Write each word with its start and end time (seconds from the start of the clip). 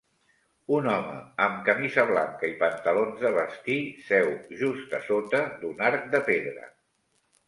Un 0.75 0.85
home 0.91 1.17
amb 1.47 1.57
camisa 1.67 2.05
blanca 2.11 2.49
i 2.53 2.55
pantalons 2.63 3.21
de 3.25 3.31
vestir 3.35 3.77
seu 4.07 4.31
just 4.63 4.97
a 5.01 5.03
sota 5.11 5.43
d'un 5.65 5.85
arc 5.91 6.09
de 6.17 6.23
pedra. 6.31 6.65